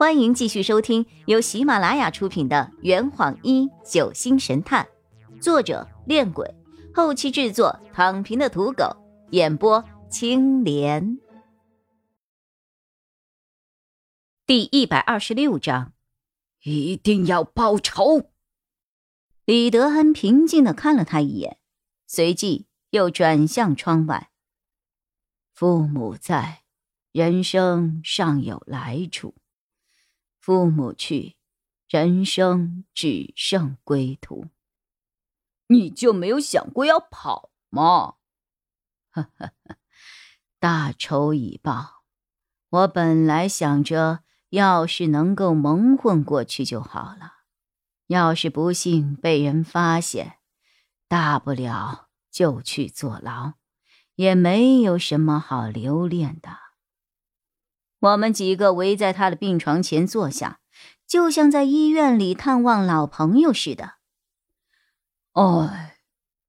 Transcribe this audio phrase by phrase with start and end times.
[0.00, 4.88] 欢迎继续收听由喜马拉雅出品的《圆谎一九星神探》，
[5.42, 6.54] 作者：恋鬼，
[6.94, 8.96] 后期制作：躺平的土狗，
[9.32, 11.18] 演播：青莲。
[14.46, 15.92] 第一百二十六章，
[16.62, 18.30] 一定要报仇。
[19.44, 21.58] 李德安平静的看了他一眼，
[22.06, 24.30] 随即又转向窗外。
[25.52, 26.62] 父母在，
[27.12, 29.34] 人生尚有来处。
[30.40, 31.36] 父母去，
[31.86, 34.46] 人生只剩归途。
[35.66, 38.14] 你就没有想过要跑吗？
[39.10, 39.76] 呵呵呵，
[40.58, 42.04] 大仇已报。
[42.70, 47.34] 我本来想着，要是能够蒙混过去就好了。
[48.06, 50.38] 要是不幸被人发现，
[51.06, 53.54] 大不了就去坐牢，
[54.14, 56.69] 也没有什么好留恋的。
[58.00, 60.60] 我们几个围在他的病床前坐下，
[61.06, 63.96] 就像在医院里探望老朋友似的。
[65.32, 65.98] 哎，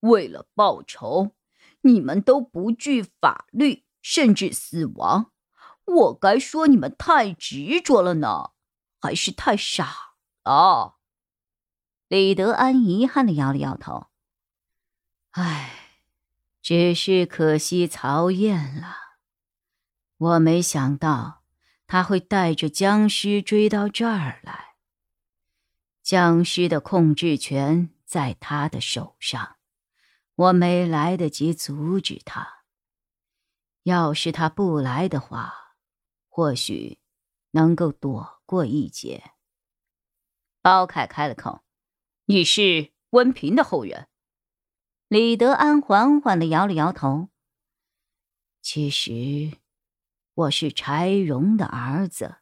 [0.00, 1.32] 为了报仇，
[1.80, 5.32] 你们都不惧法律，甚至死亡。
[5.84, 8.52] 我该说你们太执着了呢，
[9.00, 10.98] 还是太傻了？
[12.06, 14.06] 李德安遗憾的摇了摇头。
[15.32, 15.72] 唉，
[16.62, 18.96] 只是可惜曹燕了。
[20.16, 21.39] 我没想到。
[21.92, 24.76] 他会带着僵尸追到这儿来。
[26.04, 29.56] 僵尸的控制权在他的手上，
[30.36, 32.62] 我没来得及阻止他。
[33.82, 35.52] 要是他不来的话，
[36.28, 37.00] 或许
[37.50, 39.32] 能够躲过一劫。
[40.62, 41.64] 包凯开了口
[42.26, 44.06] ：“你是温平的后人。”
[45.08, 47.30] 李德安缓缓的摇了摇头。
[48.62, 49.58] 其实。
[50.40, 52.36] 我是柴荣的儿子，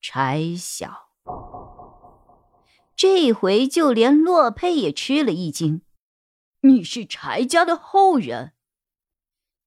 [0.00, 1.08] 柴晓。
[2.94, 5.82] 这回就连洛佩也吃了一惊
[6.62, 8.52] ：“你是柴家的后人？”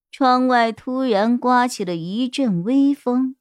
[0.09, 3.36] 窗外突然刮起了一阵微风。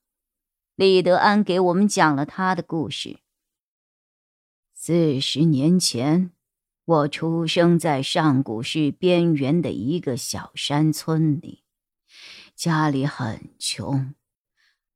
[0.74, 3.20] 李德安给我们讲了他的故事。
[4.72, 6.32] 四十年前，
[6.84, 11.62] 我出生在上古市边缘的一个小山村里，
[12.56, 14.12] 家里很穷。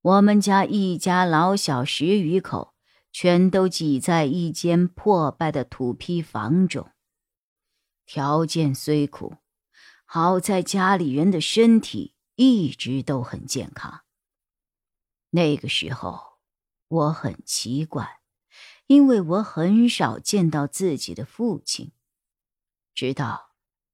[0.09, 2.73] 我们家一家老小十余口，
[3.13, 6.91] 全都挤在一间破败的土坯房中。
[8.07, 9.37] 条件虽苦，
[10.07, 14.01] 好在家里人的身体一直都很健康。
[15.29, 16.39] 那个时候，
[16.89, 18.21] 我很奇怪，
[18.87, 21.93] 因为我很少见到自己的父亲。
[22.95, 23.51] 直到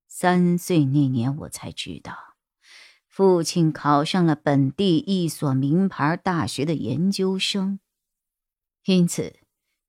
[0.07, 2.34] 三岁那年，我才知道。
[3.17, 7.79] 父亲考上了本地一所名牌大学的研究生，
[8.87, 9.39] 因此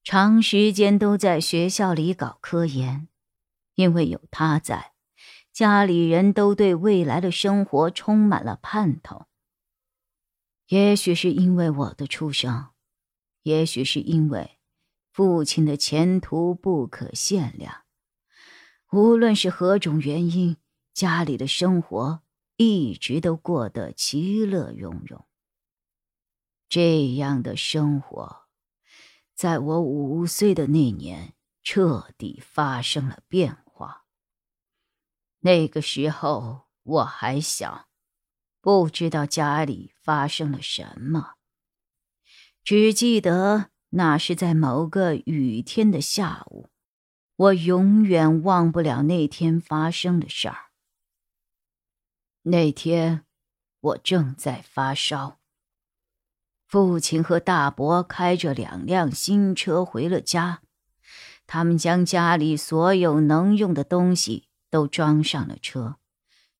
[0.03, 3.07] 长时间都在学校里搞科研。
[3.73, 4.91] 因为有他在，
[5.51, 9.25] 家里人都对未来的生活充满了盼头。
[10.67, 12.67] 也许是因为我的出生，
[13.41, 14.59] 也许是因为
[15.11, 17.85] 父亲的前途不可限量。
[18.91, 20.57] 无论是何种原因，
[20.93, 22.21] 家里的生活。
[22.57, 25.25] 一直都过得其乐融融。
[26.69, 28.47] 这样的生活，
[29.33, 34.05] 在我五岁的那年彻底发生了变化。
[35.39, 37.87] 那个时候我还小，
[38.61, 41.35] 不知道家里发生了什么，
[42.63, 46.69] 只记得那是在某个雨天的下午。
[47.35, 50.71] 我永远忘不了那天发生的事儿。
[52.47, 53.25] 那天，
[53.79, 55.39] 我正在发烧。
[56.67, 60.61] 父亲和大伯开着两辆新车回了家，
[61.47, 65.95] 他们将家里所有能用的东西都装上了车，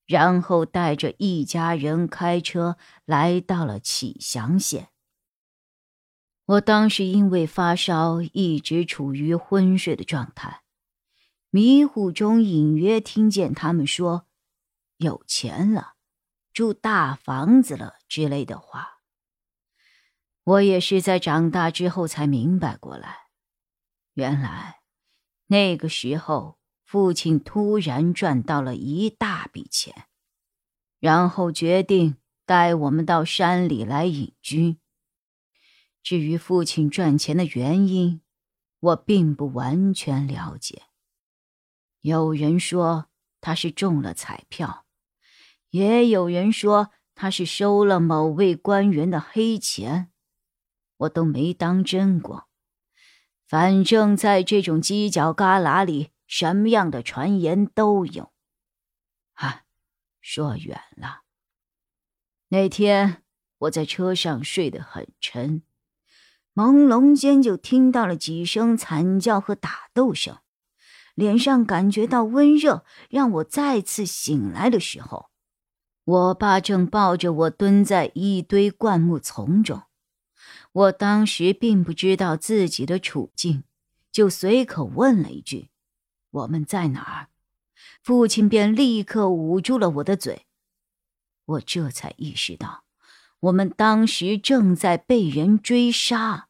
[0.07, 4.89] 然后带着一家人开车来到了启祥县。
[6.45, 10.61] 我当时因为发烧，一直处于昏睡的状态，
[11.51, 14.25] 迷糊中隐约听见他们说。
[14.97, 15.95] 有钱了，
[16.53, 19.01] 住大房子了之类的话。
[20.43, 23.29] 我也是在长大之后才明白过来，
[24.13, 24.81] 原来
[25.47, 30.07] 那个时候父亲突然赚到了一大笔钱，
[30.99, 34.77] 然后决定带我们到山里来隐居。
[36.03, 38.21] 至于父亲赚钱的原因，
[38.79, 40.83] 我并不完全了解。
[42.01, 43.09] 有人说
[43.41, 44.84] 他是中了彩票。
[45.75, 50.09] 也有人说他是收了某位官员的黑钱，
[50.95, 52.47] 我都没当真过。
[53.45, 58.31] 反正，在这种犄角旮旯里，什么样的传言都有。
[59.33, 59.63] 啊，
[60.21, 61.23] 说远了。
[62.47, 63.23] 那天
[63.57, 65.63] 我在车上睡得很沉，
[66.53, 70.37] 朦胧间就听到了几声惨叫和打斗声，
[71.15, 75.31] 脸上感觉到温热，让我再次醒来的时候，
[76.05, 79.83] 我爸正抱着我蹲在一堆灌木丛中。
[80.71, 83.63] 我当时并不知道自己的处境，
[84.11, 85.69] 就随口问了一句
[86.29, 87.29] ：“我们在哪儿？”
[88.03, 90.45] 父亲便立刻捂住了我的嘴。
[91.45, 92.83] 我这才意识到，
[93.39, 96.49] 我们当时正在被人追杀。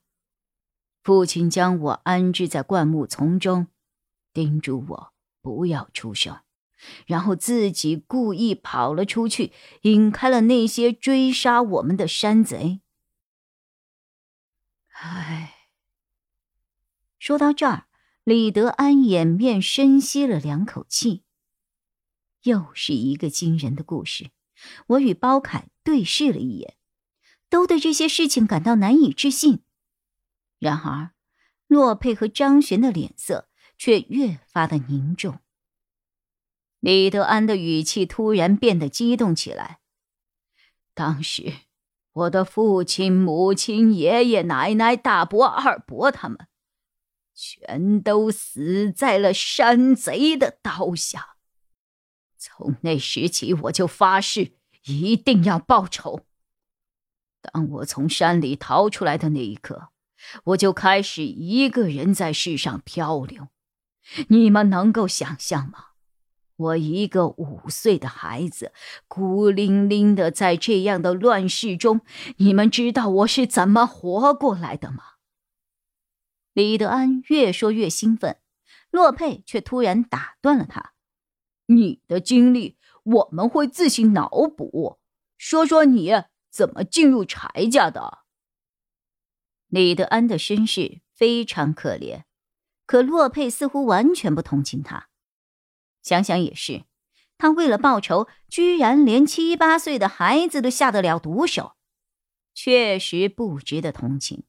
[1.02, 3.68] 父亲将我安置在灌木丛中，
[4.34, 6.40] 叮嘱我不要出声，
[7.06, 9.52] 然后自己故意跑了出去，
[9.82, 12.82] 引开了那些追杀我们的山贼。
[14.94, 15.56] 唉，
[17.20, 17.88] 说到这儿，
[18.24, 21.24] 李德安掩面深吸了两口气。
[22.44, 24.30] 又是一个惊人的故事。
[24.88, 26.78] 我与包凯对视了一眼，
[27.50, 29.64] 都对这些事情感到难以置信。
[30.60, 31.12] 然而，
[31.68, 35.40] 洛佩和张璇的脸色却越发的凝重。
[36.86, 39.80] 李德安的语气突然变得激动起来。
[40.94, 41.54] 当时。
[42.16, 46.48] 我的父亲、母亲、爷爷、奶奶、大伯、二伯，他们
[47.34, 51.36] 全都死在了山贼的刀下。
[52.38, 54.54] 从那时起，我就发誓
[54.86, 56.22] 一定要报仇。
[57.42, 59.90] 当我从山里逃出来的那一刻，
[60.46, 63.50] 我就开始一个人在世上漂流。
[64.30, 65.88] 你们能够想象吗？
[66.58, 68.72] 我一个五岁的孩子，
[69.08, 72.02] 孤零零的在这样的乱世中，
[72.38, 75.04] 你们知道我是怎么活过来的吗？
[76.54, 78.38] 李德安越说越兴奋，
[78.90, 80.94] 洛佩却突然打断了他
[81.68, 85.00] ：“你的经历我们会自行脑补，
[85.38, 88.20] 说说你怎么进入柴家的。”
[89.68, 92.24] 李德安的身世非常可怜，
[92.86, 95.10] 可洛佩似乎完全不同情他。
[96.06, 96.86] 想想也是，
[97.36, 101.76] 他为了报仇，居然连七八岁的孩子都下得了毒手，
[102.54, 104.44] 确实不值得同情。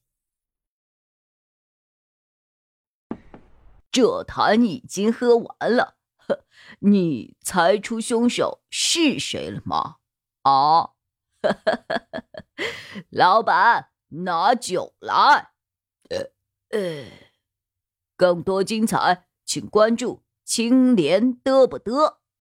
[3.90, 6.44] 这坛已经喝完了，呵
[6.80, 9.96] 你猜出凶手是谁了吗？
[10.42, 10.90] 啊，
[13.08, 15.52] 老板，拿酒来。
[16.10, 16.30] 呃
[16.78, 17.06] 呃，
[18.14, 20.25] 更多精彩，请关注。
[20.46, 22.18] 青莲得不得？